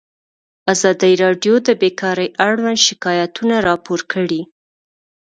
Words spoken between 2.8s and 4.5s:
شکایتونه راپور کړي.